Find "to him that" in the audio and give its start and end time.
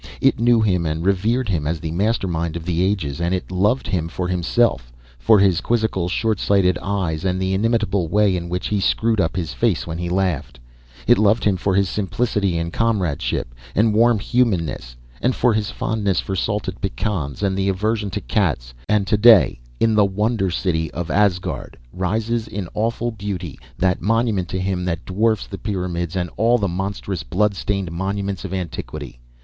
24.49-25.05